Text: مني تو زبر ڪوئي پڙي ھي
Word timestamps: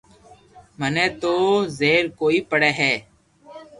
مني 0.79 1.05
تو 1.21 1.33
زبر 1.77 2.03
ڪوئي 2.19 2.39
پڙي 2.49 2.71
ھي 2.79 2.93